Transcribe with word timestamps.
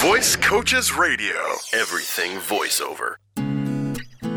Voice 0.00 0.34
Coaches 0.34 0.94
Radio. 0.94 1.36
Everything 1.74 2.38
voiceover. 2.38 3.16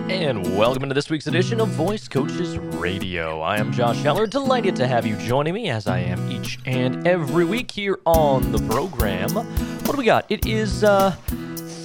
And 0.09 0.58
welcome 0.58 0.89
to 0.89 0.93
this 0.93 1.09
week's 1.09 1.28
edition 1.28 1.62
of 1.62 1.70
Voice 1.70 2.09
Coaches 2.09 2.58
Radio. 2.58 3.39
I 3.39 3.59
am 3.59 3.71
Josh 3.71 4.03
Heller, 4.03 4.27
delighted 4.27 4.75
to 4.75 4.87
have 4.87 5.05
you 5.05 5.15
joining 5.15 5.53
me 5.53 5.69
as 5.69 5.87
I 5.87 5.99
am 5.99 6.29
each 6.29 6.59
and 6.65 7.07
every 7.07 7.45
week 7.45 7.71
here 7.71 7.97
on 8.05 8.52
the 8.52 8.57
program. 8.68 9.29
What 9.34 9.91
do 9.91 9.97
we 9.97 10.04
got? 10.04 10.25
It 10.29 10.45
is 10.45 10.84
uh, 10.84 11.12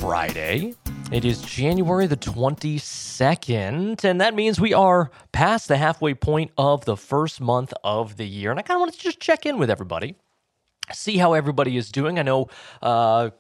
Friday. 0.00 0.74
It 1.12 1.24
is 1.24 1.40
January 1.42 2.08
the 2.08 2.16
22nd, 2.16 4.02
and 4.02 4.20
that 4.20 4.34
means 4.34 4.60
we 4.60 4.74
are 4.74 5.12
past 5.30 5.68
the 5.68 5.76
halfway 5.76 6.14
point 6.14 6.50
of 6.58 6.84
the 6.84 6.96
first 6.96 7.40
month 7.40 7.72
of 7.84 8.16
the 8.16 8.26
year. 8.26 8.50
And 8.50 8.58
I 8.58 8.64
kind 8.64 8.78
of 8.78 8.80
want 8.80 8.94
to 8.94 8.98
just 8.98 9.20
check 9.20 9.46
in 9.46 9.56
with 9.56 9.70
everybody, 9.70 10.16
see 10.92 11.18
how 11.18 11.34
everybody 11.34 11.76
is 11.76 11.92
doing. 11.92 12.18
I 12.18 12.22
know 12.22 12.48
uh, 12.82 13.30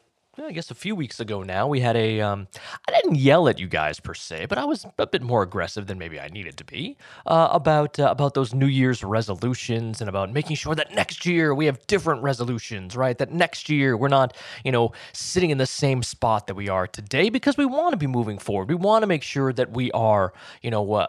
I 0.40 0.52
guess 0.52 0.70
a 0.70 0.74
few 0.74 0.94
weeks 0.94 1.20
ago 1.20 1.42
now, 1.42 1.66
we 1.66 1.80
had 1.80 1.96
a. 1.96 2.20
Um, 2.20 2.48
I 2.86 2.92
didn't 2.92 3.16
yell 3.16 3.48
at 3.48 3.58
you 3.58 3.66
guys 3.66 3.98
per 3.98 4.14
se, 4.14 4.46
but 4.46 4.56
I 4.56 4.64
was 4.64 4.86
a 4.98 5.06
bit 5.06 5.22
more 5.22 5.42
aggressive 5.42 5.86
than 5.86 5.98
maybe 5.98 6.20
I 6.20 6.28
needed 6.28 6.56
to 6.58 6.64
be 6.64 6.96
uh, 7.26 7.48
about 7.50 7.98
uh, 7.98 8.08
about 8.10 8.34
those 8.34 8.54
New 8.54 8.66
Year's 8.66 9.02
resolutions 9.02 10.00
and 10.00 10.08
about 10.08 10.32
making 10.32 10.56
sure 10.56 10.74
that 10.74 10.94
next 10.94 11.26
year 11.26 11.54
we 11.54 11.66
have 11.66 11.84
different 11.86 12.22
resolutions, 12.22 12.96
right? 12.96 13.18
That 13.18 13.32
next 13.32 13.68
year 13.68 13.96
we're 13.96 14.08
not, 14.08 14.36
you 14.64 14.70
know, 14.70 14.92
sitting 15.12 15.50
in 15.50 15.58
the 15.58 15.66
same 15.66 16.02
spot 16.02 16.46
that 16.46 16.54
we 16.54 16.68
are 16.68 16.86
today 16.86 17.30
because 17.30 17.56
we 17.56 17.66
want 17.66 17.92
to 17.92 17.96
be 17.96 18.06
moving 18.06 18.38
forward. 18.38 18.68
We 18.68 18.76
want 18.76 19.02
to 19.02 19.06
make 19.06 19.22
sure 19.22 19.52
that 19.52 19.72
we 19.72 19.90
are, 19.92 20.32
you 20.62 20.70
know, 20.70 20.92
uh, 20.92 21.06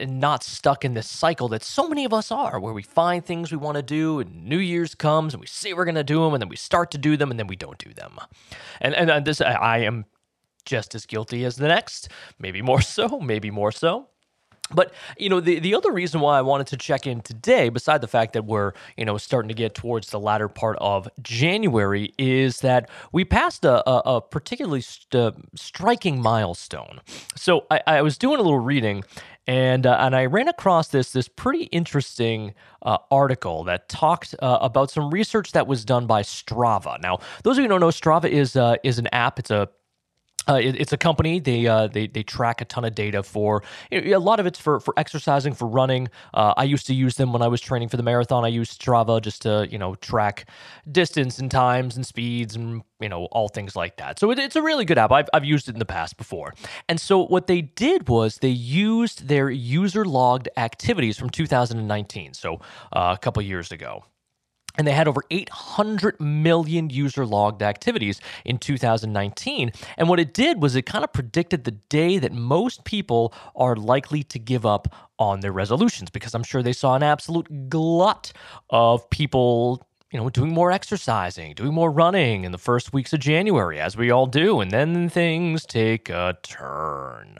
not 0.00 0.44
stuck 0.44 0.84
in 0.84 0.94
this 0.94 1.08
cycle 1.08 1.48
that 1.48 1.62
so 1.62 1.88
many 1.88 2.04
of 2.04 2.12
us 2.12 2.30
are, 2.30 2.60
where 2.60 2.74
we 2.74 2.82
find 2.82 3.24
things 3.24 3.50
we 3.50 3.58
want 3.58 3.76
to 3.76 3.82
do, 3.82 4.20
and 4.20 4.44
New 4.44 4.58
Year's 4.58 4.94
comes 4.94 5.32
and 5.32 5.40
we 5.40 5.46
say 5.46 5.72
we're 5.72 5.84
going 5.84 5.94
to 5.94 6.04
do 6.04 6.22
them, 6.22 6.34
and 6.34 6.42
then 6.42 6.48
we 6.48 6.56
start 6.56 6.90
to 6.90 6.98
do 6.98 7.16
them, 7.16 7.30
and 7.30 7.40
then 7.40 7.46
we 7.46 7.56
don't 7.56 7.78
do 7.78 7.94
them 7.94 8.18
and 8.80 8.94
and, 8.94 9.10
and 9.10 9.24
this 9.24 9.40
I 9.40 9.78
am 9.78 10.04
just 10.64 10.94
as 10.94 11.06
guilty 11.06 11.44
as 11.44 11.56
the 11.56 11.68
next, 11.68 12.08
maybe 12.38 12.62
more 12.62 12.80
so, 12.96 13.20
maybe 13.20 13.50
more 13.50 13.72
so. 13.72 14.08
But 14.70 14.92
you 15.16 15.28
know 15.28 15.40
the 15.40 15.58
the 15.58 15.74
other 15.74 15.92
reason 15.92 16.20
why 16.20 16.38
I 16.38 16.42
wanted 16.42 16.66
to 16.68 16.76
check 16.76 17.06
in 17.06 17.20
today, 17.20 17.68
beside 17.68 18.00
the 18.00 18.08
fact 18.08 18.32
that 18.34 18.44
we're 18.44 18.72
you 18.96 19.04
know 19.04 19.16
starting 19.16 19.48
to 19.48 19.54
get 19.54 19.74
towards 19.74 20.10
the 20.10 20.20
latter 20.20 20.48
part 20.48 20.76
of 20.80 21.08
January, 21.22 22.12
is 22.18 22.60
that 22.60 22.90
we 23.12 23.24
passed 23.24 23.64
a, 23.64 23.88
a, 23.88 24.16
a 24.16 24.20
particularly 24.20 24.80
st- 24.80 25.14
uh, 25.14 25.32
striking 25.54 26.20
milestone. 26.20 27.00
So 27.36 27.66
I, 27.70 27.80
I, 27.86 28.02
was 28.02 28.18
doing 28.18 28.38
a 28.38 28.42
little 28.42 28.58
reading, 28.58 29.04
and 29.46 29.86
uh, 29.86 29.96
and 30.00 30.14
I 30.14 30.26
ran 30.26 30.48
across 30.48 30.88
this 30.88 31.12
this 31.12 31.28
pretty 31.28 31.64
interesting 31.64 32.54
uh, 32.82 32.98
article 33.10 33.64
that 33.64 33.88
talked 33.88 34.34
uh, 34.40 34.58
about 34.60 34.90
some 34.90 35.10
research 35.10 35.52
that 35.52 35.66
was 35.66 35.84
done 35.84 36.06
by 36.06 36.22
Strava. 36.22 37.00
Now, 37.00 37.20
those 37.42 37.56
of 37.56 37.62
you 37.62 37.64
who 37.64 37.68
don't 37.68 37.80
know, 37.80 37.88
Strava 37.88 38.28
is 38.28 38.56
uh, 38.56 38.76
is 38.84 38.98
an 38.98 39.08
app. 39.12 39.38
It's 39.38 39.50
a 39.50 39.68
uh, 40.48 40.54
it, 40.54 40.80
it's 40.80 40.92
a 40.92 40.96
company. 40.96 41.40
They 41.40 41.66
uh, 41.66 41.88
they 41.88 42.06
they 42.06 42.22
track 42.22 42.60
a 42.60 42.64
ton 42.64 42.84
of 42.84 42.94
data 42.94 43.22
for 43.22 43.62
a 43.92 44.16
lot 44.16 44.40
of 44.40 44.46
it's 44.46 44.58
for 44.58 44.80
for 44.80 44.94
exercising, 44.96 45.54
for 45.54 45.68
running. 45.68 46.08
Uh, 46.32 46.54
I 46.56 46.64
used 46.64 46.86
to 46.86 46.94
use 46.94 47.16
them 47.16 47.32
when 47.32 47.42
I 47.42 47.48
was 47.48 47.60
training 47.60 47.88
for 47.88 47.96
the 47.96 48.02
marathon. 48.02 48.44
I 48.44 48.48
used 48.48 48.80
Strava 48.80 49.20
just 49.20 49.42
to 49.42 49.68
you 49.70 49.78
know 49.78 49.94
track 49.96 50.48
distance 50.90 51.38
and 51.38 51.50
times 51.50 51.96
and 51.96 52.06
speeds 52.06 52.56
and 52.56 52.82
you 53.00 53.08
know 53.08 53.26
all 53.26 53.48
things 53.48 53.76
like 53.76 53.96
that. 53.98 54.18
So 54.18 54.30
it, 54.30 54.38
it's 54.38 54.56
a 54.56 54.62
really 54.62 54.84
good 54.84 54.98
app. 54.98 55.12
I've 55.12 55.28
I've 55.32 55.44
used 55.44 55.68
it 55.68 55.74
in 55.74 55.78
the 55.78 55.84
past 55.84 56.16
before. 56.16 56.54
And 56.88 57.00
so 57.00 57.24
what 57.24 57.46
they 57.46 57.60
did 57.60 58.08
was 58.08 58.38
they 58.38 58.48
used 58.48 59.28
their 59.28 59.50
user 59.50 60.04
logged 60.04 60.48
activities 60.56 61.18
from 61.18 61.30
2019, 61.30 62.34
so 62.34 62.54
uh, 62.92 63.14
a 63.14 63.18
couple 63.18 63.42
years 63.42 63.72
ago 63.72 64.04
and 64.78 64.86
they 64.86 64.92
had 64.92 65.08
over 65.08 65.22
800 65.30 66.20
million 66.20 66.88
user 66.88 67.26
logged 67.26 67.62
activities 67.62 68.20
in 68.44 68.58
2019. 68.58 69.72
And 69.96 70.08
what 70.08 70.20
it 70.20 70.32
did 70.32 70.62
was 70.62 70.76
it 70.76 70.82
kind 70.82 71.04
of 71.04 71.12
predicted 71.12 71.64
the 71.64 71.72
day 71.72 72.18
that 72.18 72.32
most 72.32 72.84
people 72.84 73.34
are 73.56 73.74
likely 73.74 74.22
to 74.22 74.38
give 74.38 74.64
up 74.64 74.94
on 75.18 75.40
their 75.40 75.52
resolutions 75.52 76.10
because 76.10 76.32
I'm 76.32 76.44
sure 76.44 76.62
they 76.62 76.72
saw 76.72 76.94
an 76.94 77.02
absolute 77.02 77.68
glut 77.68 78.32
of 78.70 79.10
people 79.10 79.84
you 80.10 80.18
know, 80.18 80.30
doing 80.30 80.54
more 80.54 80.72
exercising, 80.72 81.54
doing 81.54 81.74
more 81.74 81.90
running 81.90 82.44
in 82.44 82.52
the 82.52 82.58
first 82.58 82.94
weeks 82.94 83.12
of 83.12 83.20
January, 83.20 83.78
as 83.78 83.96
we 83.96 84.10
all 84.10 84.26
do. 84.26 84.60
And 84.60 84.70
then 84.70 85.08
things 85.10 85.66
take 85.66 86.08
a 86.08 86.38
turn, 86.42 87.38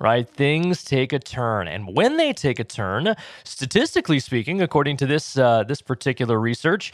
right? 0.00 0.26
Things 0.26 0.82
take 0.82 1.12
a 1.12 1.18
turn. 1.18 1.68
And 1.68 1.94
when 1.94 2.16
they 2.16 2.32
take 2.32 2.58
a 2.58 2.64
turn, 2.64 3.14
statistically 3.44 4.18
speaking, 4.18 4.62
according 4.62 4.96
to 4.98 5.06
this, 5.06 5.36
uh, 5.36 5.64
this 5.64 5.82
particular 5.82 6.40
research, 6.40 6.92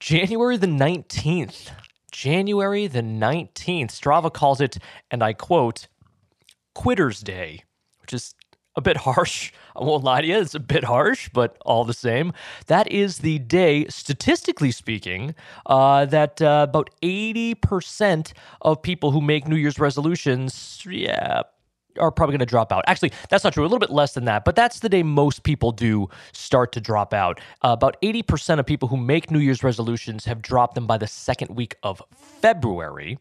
January 0.00 0.58
the 0.58 0.66
19th, 0.66 1.70
January 2.12 2.86
the 2.86 3.00
19th, 3.00 3.90
Strava 3.90 4.30
calls 4.30 4.60
it, 4.60 4.76
and 5.10 5.22
I 5.22 5.32
quote, 5.32 5.88
Quitter's 6.74 7.20
Day, 7.20 7.64
which 8.02 8.12
is 8.12 8.34
a 8.76 8.80
bit 8.80 8.96
harsh. 8.98 9.52
I 9.74 9.84
won't 9.84 10.04
lie 10.04 10.20
to 10.20 10.26
you, 10.26 10.38
it's 10.38 10.54
a 10.54 10.60
bit 10.60 10.84
harsh, 10.84 11.28
but 11.32 11.56
all 11.64 11.84
the 11.84 11.94
same. 11.94 12.32
That 12.66 12.90
is 12.90 13.18
the 13.18 13.38
day, 13.38 13.86
statistically 13.88 14.70
speaking, 14.70 15.34
uh, 15.66 16.06
that 16.06 16.40
uh, 16.40 16.66
about 16.68 16.90
80% 17.02 18.32
of 18.62 18.82
people 18.82 19.10
who 19.10 19.20
make 19.20 19.48
New 19.48 19.56
Year's 19.56 19.78
resolutions, 19.78 20.82
yeah, 20.88 21.42
are 21.98 22.10
probably 22.10 22.32
going 22.32 22.40
to 22.40 22.46
drop 22.46 22.72
out. 22.72 22.84
Actually, 22.86 23.12
that's 23.28 23.44
not 23.44 23.52
true. 23.52 23.62
A 23.62 23.66
little 23.66 23.78
bit 23.78 23.90
less 23.90 24.14
than 24.14 24.24
that, 24.26 24.44
but 24.44 24.54
that's 24.56 24.80
the 24.80 24.88
day 24.88 25.02
most 25.02 25.42
people 25.42 25.72
do 25.72 26.08
start 26.32 26.72
to 26.72 26.80
drop 26.80 27.14
out. 27.14 27.40
Uh, 27.62 27.68
about 27.70 28.00
80% 28.02 28.58
of 28.58 28.66
people 28.66 28.88
who 28.88 28.96
make 28.96 29.30
New 29.30 29.38
Year's 29.38 29.62
resolutions 29.62 30.24
have 30.24 30.42
dropped 30.42 30.74
them 30.74 30.86
by 30.86 30.98
the 30.98 31.06
second 31.06 31.54
week 31.54 31.76
of 31.82 32.02
February. 32.14 33.18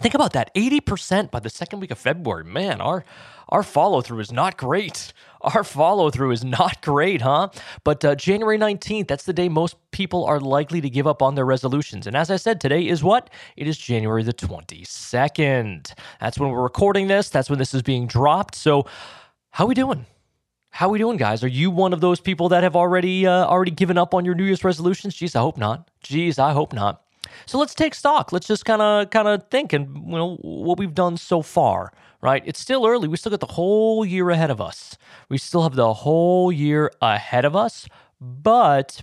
Think 0.00 0.14
about 0.14 0.32
that 0.32 0.54
80% 0.54 1.30
by 1.30 1.40
the 1.40 1.50
second 1.50 1.80
week 1.80 1.90
of 1.90 1.98
February. 1.98 2.44
Man, 2.44 2.80
our 2.80 3.04
our 3.48 3.62
follow 3.62 4.00
through 4.00 4.20
is 4.20 4.32
not 4.32 4.56
great. 4.56 5.12
Our 5.44 5.62
follow 5.62 6.10
through 6.10 6.30
is 6.30 6.42
not 6.42 6.80
great, 6.80 7.20
huh? 7.20 7.50
But 7.84 8.02
uh, 8.02 8.14
January 8.14 8.56
19th, 8.56 9.08
that's 9.08 9.24
the 9.24 9.34
day 9.34 9.50
most 9.50 9.76
people 9.90 10.24
are 10.24 10.40
likely 10.40 10.80
to 10.80 10.88
give 10.88 11.06
up 11.06 11.20
on 11.20 11.34
their 11.34 11.44
resolutions. 11.44 12.06
And 12.06 12.16
as 12.16 12.30
I 12.30 12.36
said, 12.36 12.62
today 12.62 12.88
is 12.88 13.04
what? 13.04 13.28
It 13.54 13.68
is 13.68 13.76
January 13.76 14.22
the 14.22 14.32
22nd. 14.32 15.92
That's 16.18 16.38
when 16.38 16.48
we're 16.48 16.62
recording 16.62 17.08
this. 17.08 17.28
That's 17.28 17.50
when 17.50 17.58
this 17.58 17.74
is 17.74 17.82
being 17.82 18.06
dropped. 18.06 18.54
So, 18.54 18.86
how 19.50 19.66
we 19.66 19.74
doing? 19.74 20.06
How 20.70 20.88
we 20.88 20.98
doing, 20.98 21.18
guys? 21.18 21.44
Are 21.44 21.48
you 21.48 21.70
one 21.70 21.92
of 21.92 22.00
those 22.00 22.20
people 22.20 22.48
that 22.48 22.62
have 22.62 22.74
already 22.74 23.26
uh, 23.26 23.44
already 23.44 23.70
given 23.70 23.98
up 23.98 24.14
on 24.14 24.24
your 24.24 24.34
New 24.34 24.44
Year's 24.44 24.64
resolutions? 24.64 25.14
Jeez, 25.14 25.36
I 25.36 25.40
hope 25.40 25.58
not. 25.58 25.90
Jeez, 26.02 26.38
I 26.38 26.52
hope 26.52 26.72
not. 26.72 27.03
So 27.46 27.58
let's 27.58 27.74
take 27.74 27.94
stock. 27.94 28.32
Let's 28.32 28.46
just 28.46 28.64
kind 28.64 28.82
of 28.82 29.10
kind 29.10 29.28
of 29.28 29.48
think 29.50 29.72
and 29.72 29.96
you 29.96 30.16
know 30.16 30.36
what 30.42 30.78
we've 30.78 30.94
done 30.94 31.16
so 31.16 31.42
far, 31.42 31.92
right? 32.22 32.42
It's 32.46 32.60
still 32.60 32.86
early. 32.86 33.08
We 33.08 33.16
still 33.16 33.30
got 33.30 33.40
the 33.40 33.46
whole 33.54 34.04
year 34.04 34.30
ahead 34.30 34.50
of 34.50 34.60
us. 34.60 34.96
We 35.28 35.38
still 35.38 35.62
have 35.62 35.74
the 35.74 35.92
whole 35.94 36.52
year 36.52 36.90
ahead 37.00 37.44
of 37.44 37.56
us, 37.56 37.88
but 38.20 39.02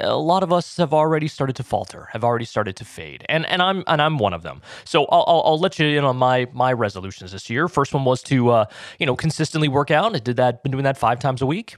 a 0.00 0.16
lot 0.16 0.42
of 0.42 0.52
us 0.52 0.76
have 0.76 0.92
already 0.92 1.28
started 1.28 1.56
to 1.56 1.62
falter, 1.62 2.08
have 2.12 2.24
already 2.24 2.44
started 2.44 2.76
to 2.76 2.84
fade, 2.84 3.24
and 3.28 3.46
and 3.46 3.62
I'm 3.62 3.84
and 3.86 4.00
I'm 4.00 4.18
one 4.18 4.32
of 4.32 4.42
them. 4.42 4.62
So 4.84 5.04
I'll, 5.06 5.24
I'll, 5.26 5.42
I'll 5.46 5.58
let 5.58 5.78
you 5.78 5.86
in 5.86 6.04
on 6.04 6.16
my 6.16 6.46
my 6.52 6.72
resolutions 6.72 7.32
this 7.32 7.50
year. 7.50 7.68
First 7.68 7.94
one 7.94 8.04
was 8.04 8.22
to 8.24 8.50
uh, 8.50 8.66
you 8.98 9.06
know 9.06 9.16
consistently 9.16 9.68
work 9.68 9.90
out. 9.90 10.14
I 10.14 10.18
did 10.18 10.36
that, 10.36 10.62
been 10.62 10.72
doing 10.72 10.84
that 10.84 10.98
five 10.98 11.18
times 11.18 11.42
a 11.42 11.46
week, 11.46 11.76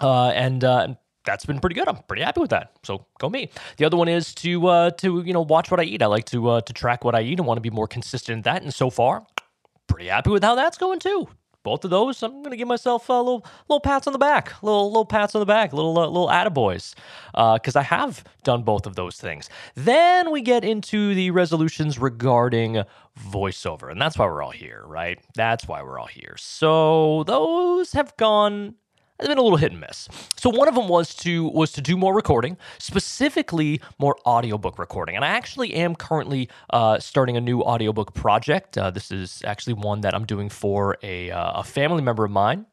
uh, 0.00 0.28
and 0.28 0.64
uh, 0.64 0.94
that's 1.26 1.44
been 1.44 1.58
pretty 1.58 1.74
good. 1.74 1.88
I'm 1.88 1.98
pretty 2.08 2.22
happy 2.22 2.40
with 2.40 2.50
that. 2.50 2.72
So 2.82 3.04
go 3.18 3.28
me. 3.28 3.50
The 3.76 3.84
other 3.84 3.96
one 3.96 4.08
is 4.08 4.34
to 4.36 4.66
uh, 4.68 4.90
to 4.92 5.22
you 5.26 5.32
know 5.32 5.42
watch 5.42 5.70
what 5.70 5.80
I 5.80 5.84
eat. 5.84 6.02
I 6.02 6.06
like 6.06 6.24
to 6.26 6.48
uh, 6.48 6.60
to 6.62 6.72
track 6.72 7.04
what 7.04 7.14
I 7.14 7.20
eat 7.20 7.38
and 7.38 7.46
want 7.46 7.58
to 7.58 7.62
be 7.62 7.70
more 7.70 7.86
consistent 7.88 8.36
in 8.38 8.42
that. 8.42 8.62
And 8.62 8.72
so 8.72 8.88
far, 8.88 9.26
pretty 9.86 10.06
happy 10.06 10.30
with 10.30 10.42
how 10.42 10.54
that's 10.54 10.78
going 10.78 11.00
too. 11.00 11.28
Both 11.62 11.84
of 11.84 11.90
those, 11.90 12.22
I'm 12.22 12.44
gonna 12.44 12.56
give 12.56 12.68
myself 12.68 13.08
a 13.08 13.12
little 13.14 13.44
little 13.68 13.80
pats 13.80 14.06
on 14.06 14.12
the 14.12 14.20
back, 14.20 14.62
little 14.62 14.86
little 14.86 15.04
pats 15.04 15.34
on 15.34 15.40
the 15.40 15.46
back, 15.46 15.72
little 15.72 15.98
uh, 15.98 16.06
little 16.06 16.28
attaboys, 16.28 16.94
because 17.32 17.74
uh, 17.74 17.80
I 17.80 17.82
have 17.82 18.22
done 18.44 18.62
both 18.62 18.86
of 18.86 18.94
those 18.94 19.16
things. 19.16 19.50
Then 19.74 20.30
we 20.30 20.42
get 20.42 20.64
into 20.64 21.12
the 21.12 21.32
resolutions 21.32 21.98
regarding 21.98 22.84
voiceover, 23.18 23.90
and 23.90 24.00
that's 24.00 24.16
why 24.16 24.26
we're 24.26 24.44
all 24.44 24.52
here, 24.52 24.84
right? 24.86 25.18
That's 25.34 25.66
why 25.66 25.82
we're 25.82 25.98
all 25.98 26.06
here. 26.06 26.36
So 26.38 27.24
those 27.24 27.90
have 27.94 28.16
gone 28.16 28.76
it's 29.18 29.28
been 29.28 29.38
a 29.38 29.42
little 29.42 29.56
hit 29.56 29.72
and 29.72 29.80
miss. 29.80 30.08
So 30.36 30.50
one 30.50 30.68
of 30.68 30.74
them 30.74 30.88
was 30.88 31.14
to 31.16 31.48
was 31.48 31.72
to 31.72 31.80
do 31.80 31.96
more 31.96 32.14
recording, 32.14 32.56
specifically 32.78 33.80
more 33.98 34.16
audiobook 34.26 34.78
recording. 34.78 35.16
And 35.16 35.24
I 35.24 35.28
actually 35.28 35.74
am 35.74 35.94
currently 35.94 36.48
uh, 36.70 36.98
starting 36.98 37.36
a 37.36 37.40
new 37.40 37.62
audiobook 37.62 38.14
project. 38.14 38.76
Uh, 38.76 38.90
this 38.90 39.10
is 39.10 39.42
actually 39.44 39.74
one 39.74 40.02
that 40.02 40.14
I'm 40.14 40.24
doing 40.24 40.48
for 40.48 40.98
a, 41.02 41.30
uh, 41.30 41.60
a 41.60 41.64
family 41.64 42.02
member 42.02 42.24
of 42.24 42.30
mine. 42.30 42.66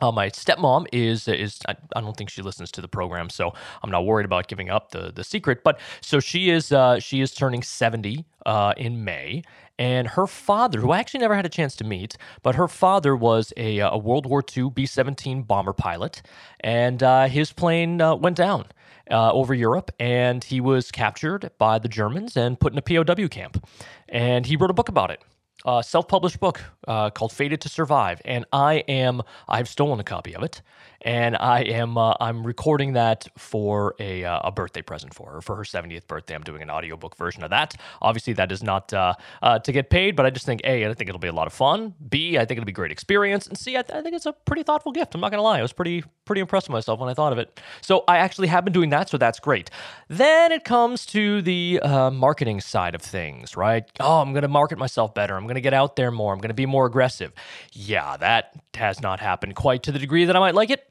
Uh, 0.00 0.10
my 0.10 0.28
stepmom 0.30 0.86
is 0.92 1.28
is 1.28 1.60
I, 1.68 1.76
I, 1.94 2.00
don't 2.00 2.16
think 2.16 2.30
she 2.30 2.42
listens 2.42 2.72
to 2.72 2.80
the 2.80 2.88
program, 2.88 3.30
so 3.30 3.52
I'm 3.82 3.90
not 3.90 4.04
worried 4.04 4.24
about 4.24 4.48
giving 4.48 4.68
up 4.68 4.90
the 4.90 5.12
the 5.12 5.22
secret. 5.22 5.62
But 5.62 5.78
so 6.00 6.18
she 6.18 6.50
is 6.50 6.72
uh, 6.72 6.98
she 6.98 7.20
is 7.20 7.32
turning 7.32 7.62
70 7.62 8.24
uh, 8.46 8.74
in 8.76 9.04
May, 9.04 9.42
and 9.82 10.06
her 10.06 10.28
father, 10.28 10.78
who 10.78 10.92
I 10.92 11.00
actually 11.00 11.18
never 11.18 11.34
had 11.34 11.44
a 11.44 11.48
chance 11.48 11.74
to 11.74 11.84
meet, 11.84 12.16
but 12.44 12.54
her 12.54 12.68
father 12.68 13.16
was 13.16 13.52
a, 13.56 13.80
uh, 13.80 13.90
a 13.90 13.98
World 13.98 14.26
War 14.26 14.40
II 14.56 14.70
B 14.70 14.86
17 14.86 15.42
bomber 15.42 15.72
pilot, 15.72 16.22
and 16.60 17.02
uh, 17.02 17.26
his 17.26 17.52
plane 17.52 18.00
uh, 18.00 18.14
went 18.14 18.36
down. 18.36 18.66
Uh, 19.10 19.32
over 19.32 19.52
Europe, 19.52 19.90
and 19.98 20.44
he 20.44 20.60
was 20.60 20.92
captured 20.92 21.50
by 21.58 21.76
the 21.76 21.88
Germans 21.88 22.36
and 22.36 22.58
put 22.58 22.72
in 22.72 22.78
a 22.78 22.82
POW 22.82 23.26
camp. 23.26 23.66
And 24.08 24.46
he 24.46 24.54
wrote 24.54 24.70
a 24.70 24.74
book 24.74 24.88
about 24.88 25.10
it 25.10 25.20
uh, 25.64 25.82
self-published 25.82 26.40
book 26.40 26.60
uh, 26.88 27.10
called 27.10 27.32
"Fated 27.32 27.60
to 27.62 27.68
Survive," 27.68 28.20
and 28.24 28.44
I 28.52 28.76
am 28.88 29.22
I've 29.48 29.68
stolen 29.68 30.00
a 30.00 30.04
copy 30.04 30.34
of 30.34 30.42
it, 30.42 30.62
and 31.02 31.36
I 31.36 31.60
am 31.62 31.98
uh, 31.98 32.14
I'm 32.20 32.46
recording 32.46 32.94
that 32.94 33.28
for 33.36 33.94
a 33.98 34.24
uh, 34.24 34.40
a 34.44 34.52
birthday 34.52 34.82
present 34.82 35.14
for 35.14 35.30
her 35.32 35.40
for 35.40 35.56
her 35.56 35.62
70th 35.62 36.06
birthday. 36.06 36.34
I'm 36.34 36.42
doing 36.42 36.62
an 36.62 36.70
audiobook 36.70 37.16
version 37.16 37.42
of 37.44 37.50
that. 37.50 37.74
Obviously, 38.00 38.32
that 38.34 38.50
is 38.52 38.62
not 38.62 38.92
uh, 38.92 39.14
to 39.58 39.72
get 39.72 39.90
paid, 39.90 40.16
but 40.16 40.26
I 40.26 40.30
just 40.30 40.46
think 40.46 40.60
a 40.64 40.88
I 40.88 40.94
think 40.94 41.08
it'll 41.08 41.18
be 41.18 41.28
a 41.28 41.32
lot 41.32 41.46
of 41.46 41.52
fun. 41.52 41.94
B 42.08 42.38
I 42.38 42.44
think 42.44 42.58
it'll 42.58 42.66
be 42.66 42.72
a 42.72 42.74
great 42.74 42.92
experience, 42.92 43.46
and 43.46 43.56
C 43.58 43.76
I, 43.76 43.82
th- 43.82 43.96
I 43.98 44.02
think 44.02 44.14
it's 44.14 44.26
a 44.26 44.32
pretty 44.32 44.62
thoughtful 44.62 44.92
gift. 44.92 45.14
I'm 45.14 45.20
not 45.20 45.30
gonna 45.30 45.42
lie, 45.42 45.58
I 45.58 45.62
was 45.62 45.72
pretty 45.72 46.04
pretty 46.24 46.40
impressed 46.40 46.68
with 46.68 46.74
myself 46.74 47.00
when 47.00 47.08
I 47.08 47.14
thought 47.14 47.32
of 47.32 47.38
it. 47.38 47.60
So 47.80 48.04
I 48.06 48.18
actually 48.18 48.48
have 48.48 48.64
been 48.64 48.72
doing 48.72 48.90
that, 48.90 49.08
so 49.08 49.18
that's 49.18 49.40
great. 49.40 49.70
Then 50.08 50.52
it 50.52 50.64
comes 50.64 51.04
to 51.06 51.42
the 51.42 51.80
marketing 52.12 52.60
side 52.60 52.94
of 52.94 53.02
things, 53.02 53.56
right? 53.56 53.84
Oh, 54.00 54.20
I'm 54.20 54.32
gonna 54.32 54.48
market 54.48 54.78
myself 54.78 55.14
better. 55.14 55.36
I'm 55.36 55.46
going 55.52 55.62
to 55.62 55.66
get 55.66 55.74
out 55.74 55.96
there 55.96 56.10
more. 56.10 56.32
I'm 56.32 56.38
going 56.40 56.48
to 56.48 56.54
be 56.54 56.66
more 56.66 56.86
aggressive. 56.86 57.32
Yeah, 57.72 58.16
that 58.16 58.54
has 58.74 59.00
not 59.00 59.20
happened 59.20 59.54
quite 59.54 59.82
to 59.84 59.92
the 59.92 59.98
degree 59.98 60.24
that 60.24 60.36
I 60.36 60.38
might 60.40 60.54
like 60.54 60.70
it. 60.70 60.88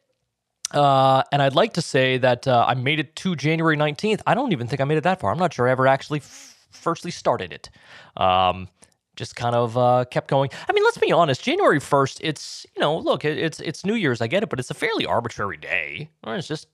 Uh, 0.71 1.23
and 1.31 1.41
I'd 1.41 1.55
like 1.55 1.73
to 1.73 1.81
say 1.81 2.17
that 2.19 2.47
uh, 2.47 2.65
I 2.67 2.75
made 2.75 2.99
it 2.99 3.15
to 3.17 3.35
January 3.35 3.75
19th. 3.75 4.21
I 4.25 4.35
don't 4.35 4.51
even 4.51 4.67
think 4.67 4.79
I 4.79 4.85
made 4.85 4.97
it 4.97 5.03
that 5.03 5.19
far. 5.19 5.31
I'm 5.31 5.39
not 5.39 5.53
sure 5.53 5.67
I 5.67 5.71
ever 5.71 5.87
actually 5.87 6.19
f- 6.19 6.67
firstly 6.71 7.11
started 7.11 7.51
it. 7.51 7.69
Um, 8.15 8.69
just 9.17 9.35
kind 9.35 9.55
of 9.55 9.77
uh, 9.77 10.05
kept 10.09 10.29
going. 10.29 10.49
I 10.69 10.73
mean, 10.73 10.83
let's 10.83 10.97
be 10.97 11.11
honest. 11.11 11.43
January 11.43 11.79
1st, 11.79 12.19
it's, 12.21 12.65
you 12.73 12.79
know, 12.79 12.97
look, 12.97 13.25
it, 13.25 13.37
it's 13.37 13.59
it's 13.59 13.85
New 13.85 13.95
Year's. 13.95 14.21
I 14.21 14.27
get 14.27 14.43
it, 14.43 14.49
but 14.49 14.59
it's 14.59 14.71
a 14.71 14.73
fairly 14.73 15.05
arbitrary 15.05 15.57
day. 15.57 16.09
It's 16.25 16.47
just 16.47 16.67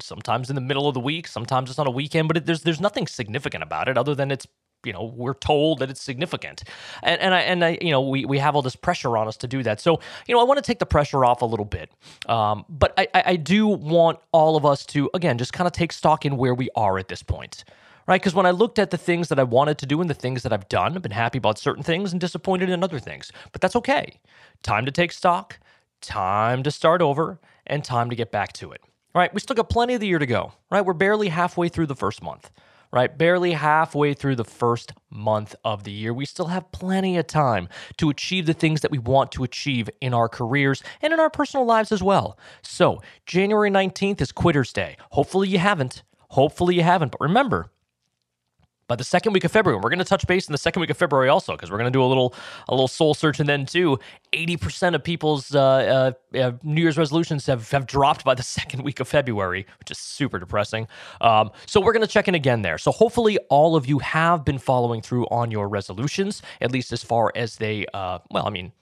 sometimes 0.00 0.48
in 0.48 0.54
the 0.54 0.62
middle 0.62 0.88
of 0.88 0.94
the 0.94 1.00
week, 1.00 1.28
sometimes 1.28 1.68
it's 1.68 1.78
on 1.78 1.86
a 1.86 1.90
weekend, 1.90 2.28
but 2.28 2.38
it, 2.38 2.46
there's 2.46 2.62
there's 2.62 2.80
nothing 2.80 3.06
significant 3.06 3.62
about 3.62 3.88
it 3.88 3.98
other 3.98 4.14
than 4.14 4.30
it's 4.30 4.46
you 4.86 4.92
know 4.92 5.12
we're 5.16 5.34
told 5.34 5.80
that 5.80 5.90
it's 5.90 6.02
significant. 6.02 6.64
And 7.02 7.20
and 7.20 7.34
I 7.34 7.40
and 7.40 7.64
I 7.64 7.78
you 7.80 7.90
know 7.90 8.00
we 8.00 8.24
we 8.24 8.38
have 8.38 8.54
all 8.54 8.62
this 8.62 8.76
pressure 8.76 9.16
on 9.16 9.28
us 9.28 9.36
to 9.38 9.48
do 9.48 9.62
that. 9.64 9.80
So 9.80 10.00
you 10.26 10.34
know 10.34 10.40
I 10.40 10.44
want 10.44 10.58
to 10.58 10.62
take 10.62 10.78
the 10.78 10.86
pressure 10.86 11.24
off 11.24 11.42
a 11.42 11.46
little 11.46 11.64
bit. 11.66 11.90
Um, 12.28 12.64
but 12.68 12.94
I 12.96 13.08
I 13.14 13.36
do 13.36 13.66
want 13.66 14.18
all 14.32 14.56
of 14.56 14.64
us 14.64 14.86
to 14.86 15.10
again 15.14 15.38
just 15.38 15.52
kind 15.52 15.66
of 15.66 15.72
take 15.72 15.92
stock 15.92 16.24
in 16.24 16.36
where 16.36 16.54
we 16.54 16.70
are 16.76 16.98
at 16.98 17.08
this 17.08 17.22
point 17.22 17.64
right? 18.08 18.20
Because 18.20 18.34
when 18.34 18.46
I 18.46 18.52
looked 18.52 18.78
at 18.78 18.90
the 18.90 18.96
things 18.98 19.28
that 19.30 19.38
I 19.40 19.42
wanted 19.42 19.78
to 19.78 19.86
do 19.86 20.00
and 20.00 20.08
the 20.08 20.14
things 20.14 20.44
that 20.44 20.52
I've 20.52 20.68
done 20.68 20.94
I've 20.94 21.02
been 21.02 21.10
happy 21.10 21.38
about 21.38 21.58
certain 21.58 21.82
things 21.82 22.12
and 22.12 22.20
disappointed 22.20 22.70
in 22.70 22.84
other 22.84 23.00
things. 23.00 23.32
But 23.52 23.60
that's 23.60 23.74
okay. 23.76 24.20
Time 24.62 24.86
to 24.86 24.92
take 24.92 25.12
stock 25.12 25.58
time 26.00 26.62
to 26.62 26.70
start 26.70 27.02
over 27.02 27.40
and 27.66 27.84
time 27.84 28.10
to 28.10 28.16
get 28.16 28.30
back 28.30 28.52
to 28.54 28.72
it 28.72 28.80
right? 29.14 29.32
We 29.32 29.40
still 29.40 29.56
got 29.56 29.70
plenty 29.70 29.94
of 29.94 30.00
the 30.00 30.06
year 30.06 30.18
to 30.18 30.26
go 30.26 30.52
right? 30.70 30.82
We're 30.82 30.92
barely 30.92 31.28
halfway 31.28 31.68
through 31.68 31.86
the 31.86 31.96
first 31.96 32.22
month 32.22 32.50
right? 32.92 33.16
Barely 33.16 33.52
halfway 33.52 34.14
through 34.14 34.36
the 34.36 34.44
first 34.44 34.92
month 35.10 35.54
of 35.64 35.84
the 35.84 35.92
year. 35.92 36.12
We 36.12 36.26
still 36.26 36.46
have 36.46 36.70
plenty 36.72 37.16
of 37.16 37.26
time 37.26 37.68
to 37.98 38.10
achieve 38.10 38.46
the 38.46 38.52
things 38.52 38.80
that 38.80 38.90
we 38.90 38.98
want 38.98 39.32
to 39.32 39.44
achieve 39.44 39.88
in 40.00 40.14
our 40.14 40.28
careers 40.28 40.82
and 41.02 41.12
in 41.12 41.20
our 41.20 41.30
personal 41.30 41.66
lives 41.66 41.92
as 41.92 42.02
well. 42.02 42.38
So, 42.62 43.02
January 43.26 43.70
19th 43.70 44.20
is 44.20 44.32
Quitter's 44.32 44.72
Day. 44.72 44.96
Hopefully, 45.10 45.48
you 45.48 45.58
haven't. 45.58 46.02
Hopefully, 46.30 46.74
you 46.74 46.82
haven't. 46.82 47.12
But 47.12 47.20
remember, 47.20 47.70
by 48.88 48.96
the 48.96 49.04
second 49.04 49.32
week 49.32 49.44
of 49.44 49.52
February. 49.52 49.80
We're 49.82 49.90
going 49.90 49.98
to 49.98 50.04
touch 50.04 50.26
base 50.26 50.48
in 50.48 50.52
the 50.52 50.58
second 50.58 50.80
week 50.80 50.90
of 50.90 50.96
February 50.96 51.28
also 51.28 51.52
because 51.52 51.70
we're 51.70 51.78
going 51.78 51.92
to 51.92 51.96
do 51.96 52.02
a 52.02 52.06
little 52.06 52.34
a 52.68 52.74
little 52.74 52.88
soul 52.88 53.14
search 53.14 53.40
and 53.40 53.48
then 53.48 53.66
too. 53.66 53.98
Eighty 54.32 54.56
percent 54.56 54.94
of 54.94 55.02
people's 55.02 55.54
uh, 55.54 56.12
uh, 56.34 56.38
uh, 56.38 56.52
New 56.62 56.82
Year's 56.82 56.98
resolutions 56.98 57.46
have 57.46 57.70
have 57.70 57.86
dropped 57.86 58.24
by 58.24 58.34
the 58.34 58.42
second 58.56 58.82
week 58.82 59.00
of 59.00 59.08
February, 59.08 59.66
which 59.78 59.90
is 59.90 59.98
super 59.98 60.38
depressing. 60.38 60.86
Um, 61.20 61.50
so 61.66 61.80
we're 61.80 61.92
going 61.92 62.06
to 62.06 62.12
check 62.12 62.28
in 62.28 62.34
again 62.34 62.62
there. 62.62 62.78
So 62.78 62.90
hopefully 62.92 63.38
all 63.50 63.76
of 63.76 63.86
you 63.86 63.98
have 64.00 64.44
been 64.44 64.58
following 64.58 65.02
through 65.02 65.26
on 65.26 65.50
your 65.50 65.68
resolutions, 65.68 66.42
at 66.60 66.70
least 66.72 66.92
as 66.92 67.02
far 67.02 67.32
as 67.34 67.56
they. 67.56 67.86
Uh, 67.92 68.18
well, 68.30 68.46
I 68.46 68.50
mean, 68.50 68.72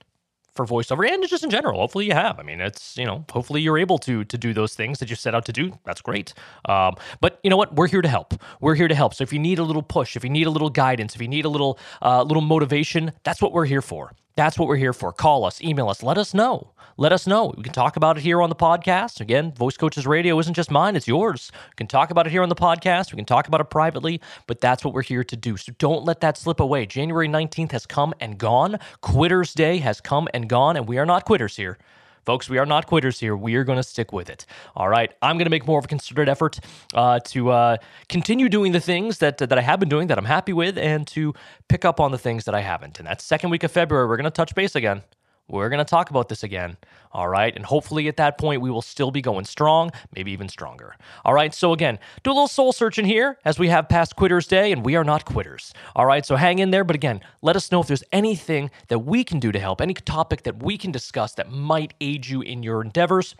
for 0.55 0.65
voiceover 0.65 1.07
and 1.07 1.27
just 1.27 1.43
in 1.43 1.49
general. 1.49 1.79
Hopefully 1.79 2.05
you 2.05 2.13
have. 2.13 2.39
I 2.39 2.43
mean, 2.43 2.61
it's 2.61 2.97
you 2.97 3.05
know, 3.05 3.25
hopefully 3.31 3.61
you're 3.61 3.77
able 3.77 3.97
to 3.99 4.23
to 4.25 4.37
do 4.37 4.53
those 4.53 4.73
things 4.73 4.99
that 4.99 5.09
you 5.09 5.15
set 5.15 5.35
out 5.35 5.45
to 5.45 5.53
do. 5.53 5.77
That's 5.85 6.01
great. 6.01 6.33
Um, 6.65 6.95
but 7.21 7.39
you 7.43 7.49
know 7.49 7.57
what? 7.57 7.75
We're 7.75 7.87
here 7.87 8.01
to 8.01 8.09
help. 8.09 8.33
We're 8.61 8.75
here 8.75 8.87
to 8.87 8.95
help. 8.95 9.13
So 9.13 9.23
if 9.23 9.33
you 9.33 9.39
need 9.39 9.59
a 9.59 9.63
little 9.63 9.83
push, 9.83 10.15
if 10.15 10.23
you 10.23 10.29
need 10.29 10.47
a 10.47 10.51
little 10.51 10.69
guidance, 10.69 11.15
if 11.15 11.21
you 11.21 11.27
need 11.27 11.45
a 11.45 11.49
little 11.49 11.79
uh, 12.01 12.23
little 12.23 12.41
motivation, 12.41 13.11
that's 13.23 13.41
what 13.41 13.51
we're 13.53 13.65
here 13.65 13.81
for. 13.81 14.13
That's 14.35 14.59
what 14.59 14.67
we're 14.67 14.75
here 14.75 14.91
for. 14.91 15.13
Call 15.13 15.45
us, 15.45 15.61
email 15.61 15.87
us, 15.87 16.03
let 16.03 16.17
us 16.17 16.33
know. 16.33 16.71
Let 16.97 17.13
us 17.13 17.25
know. 17.25 17.53
We 17.55 17.63
can 17.63 17.71
talk 17.71 17.95
about 17.95 18.17
it 18.17 18.23
here 18.23 18.41
on 18.41 18.49
the 18.49 18.55
podcast. 18.55 19.21
Again, 19.21 19.53
Voice 19.53 19.77
Coaches 19.77 20.05
Radio 20.05 20.37
isn't 20.39 20.53
just 20.53 20.71
mine, 20.71 20.97
it's 20.97 21.07
yours. 21.07 21.51
We 21.69 21.75
can 21.75 21.87
talk 21.87 22.11
about 22.11 22.27
it 22.27 22.31
here 22.31 22.43
on 22.43 22.49
the 22.49 22.55
podcast. 22.55 23.13
We 23.13 23.17
can 23.17 23.25
talk 23.25 23.47
about 23.47 23.61
it 23.61 23.69
privately, 23.69 24.19
but 24.45 24.59
that's 24.59 24.83
what 24.83 24.93
we're 24.93 25.03
here 25.03 25.23
to 25.23 25.35
do. 25.37 25.55
So 25.55 25.73
don't 25.77 26.03
let 26.03 26.19
that 26.19 26.37
slip 26.37 26.59
away. 26.59 26.85
January 26.85 27.29
19th 27.29 27.71
has 27.71 27.85
come 27.85 28.13
and 28.19 28.37
gone. 28.37 28.77
Quitters 29.01 29.53
Day 29.53 29.77
has 29.77 30.01
come 30.01 30.27
and 30.33 30.49
gone, 30.49 30.75
and 30.75 30.87
we 30.87 30.97
are 30.97 31.05
not 31.05 31.23
quitters 31.25 31.55
here. 31.55 31.77
Folks, 32.25 32.49
we 32.49 32.57
are 32.57 32.65
not 32.65 32.87
quitters 32.87 33.19
here. 33.19 33.35
We 33.35 33.55
are 33.55 33.63
going 33.63 33.77
to 33.77 33.83
stick 33.83 34.11
with 34.11 34.29
it. 34.29 34.45
All 34.75 34.89
right. 34.89 35.13
I'm 35.21 35.37
going 35.37 35.45
to 35.45 35.51
make 35.51 35.67
more 35.67 35.77
of 35.77 35.85
a 35.85 35.87
concerted 35.87 36.27
effort 36.27 36.59
uh, 36.93 37.19
to 37.25 37.51
uh, 37.51 37.77
continue 38.09 38.49
doing 38.49 38.71
the 38.71 38.79
things 38.79 39.19
that, 39.19 39.37
that 39.37 39.57
I 39.57 39.61
have 39.61 39.79
been 39.79 39.89
doing 39.89 40.07
that 40.07 40.17
I'm 40.17 40.25
happy 40.25 40.53
with 40.53 40.77
and 40.77 41.05
to 41.07 41.33
pick 41.69 41.85
up 41.85 41.99
on 41.99 42.11
the 42.11 42.17
things 42.17 42.45
that 42.45 42.55
I 42.55 42.61
haven't. 42.61 42.97
And 42.99 43.07
that 43.07 43.21
second 43.21 43.51
week 43.51 43.63
of 43.63 43.71
February, 43.71 44.07
we're 44.07 44.17
going 44.17 44.25
to 44.25 44.31
touch 44.31 44.55
base 44.55 44.75
again. 44.75 45.03
We're 45.47 45.69
going 45.69 45.79
to 45.79 45.85
talk 45.85 46.09
about 46.09 46.27
this 46.27 46.43
again. 46.43 46.77
All 47.11 47.27
right. 47.27 47.55
And 47.55 47.65
hopefully 47.65 48.07
at 48.07 48.17
that 48.17 48.37
point, 48.37 48.61
we 48.61 48.71
will 48.71 48.81
still 48.81 49.11
be 49.11 49.21
going 49.21 49.45
strong, 49.45 49.91
maybe 50.15 50.31
even 50.31 50.49
stronger. 50.49 50.95
All 51.23 51.33
right. 51.33 51.53
So, 51.53 51.71
again, 51.71 51.99
do 52.23 52.31
a 52.31 52.33
little 52.33 52.47
soul 52.47 52.73
searching 52.73 53.05
here 53.05 53.37
as 53.45 53.59
we 53.59 53.69
have 53.69 53.87
past 53.87 54.15
Quitters 54.15 54.47
Day, 54.47 54.71
and 54.71 54.83
we 54.83 54.95
are 54.95 55.03
not 55.03 55.23
quitters. 55.25 55.73
All 55.95 56.05
right. 56.05 56.25
So, 56.25 56.35
hang 56.35 56.59
in 56.59 56.71
there. 56.71 56.83
But 56.83 56.95
again, 56.95 57.21
let 57.41 57.55
us 57.55 57.71
know 57.71 57.79
if 57.79 57.87
there's 57.87 58.03
anything 58.11 58.71
that 58.87 58.99
we 58.99 59.23
can 59.23 59.39
do 59.39 59.51
to 59.51 59.59
help, 59.59 59.81
any 59.81 59.93
topic 59.93 60.43
that 60.43 60.61
we 60.63 60.77
can 60.77 60.91
discuss 60.91 61.33
that 61.33 61.51
might 61.51 61.93
aid 62.01 62.27
you 62.27 62.41
in 62.41 62.63
your 62.63 62.81
endeavors 62.81 63.35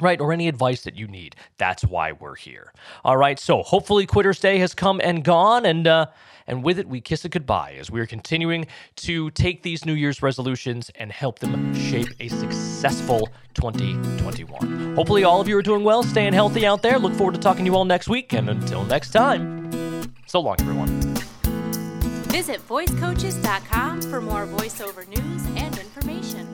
right? 0.00 0.20
Or 0.20 0.32
any 0.32 0.48
advice 0.48 0.82
that 0.82 0.96
you 0.96 1.06
need. 1.06 1.36
That's 1.58 1.84
why 1.84 2.12
we're 2.12 2.34
here. 2.34 2.72
All 3.04 3.16
right. 3.16 3.38
So 3.38 3.62
hopefully 3.62 4.06
Quitter's 4.06 4.40
Day 4.40 4.58
has 4.58 4.74
come 4.74 5.00
and 5.02 5.24
gone, 5.24 5.64
and 5.66 5.86
uh, 5.86 6.06
and 6.46 6.64
with 6.64 6.78
it 6.78 6.88
we 6.88 7.00
kiss 7.00 7.24
it 7.24 7.30
goodbye 7.30 7.76
as 7.78 7.90
we 7.90 8.00
are 8.00 8.06
continuing 8.06 8.66
to 8.96 9.30
take 9.30 9.62
these 9.62 9.84
New 9.84 9.94
Year's 9.94 10.22
resolutions 10.22 10.90
and 10.96 11.12
help 11.12 11.38
them 11.38 11.74
shape 11.74 12.08
a 12.20 12.28
successful 12.28 13.28
2021. 13.54 14.94
Hopefully 14.96 15.24
all 15.24 15.40
of 15.40 15.48
you 15.48 15.56
are 15.56 15.62
doing 15.62 15.84
well, 15.84 16.02
staying 16.02 16.32
healthy 16.32 16.66
out 16.66 16.82
there. 16.82 16.98
Look 16.98 17.14
forward 17.14 17.34
to 17.34 17.40
talking 17.40 17.64
to 17.64 17.70
you 17.70 17.76
all 17.76 17.84
next 17.84 18.08
week, 18.08 18.32
and 18.32 18.48
until 18.48 18.84
next 18.84 19.10
time, 19.10 20.12
so 20.26 20.40
long, 20.40 20.56
everyone. 20.60 21.00
Visit 22.32 22.66
voicecoaches.com 22.66 24.02
for 24.02 24.20
more 24.20 24.46
voiceover 24.46 25.06
news 25.06 25.46
and 25.56 25.78
information. 25.78 26.51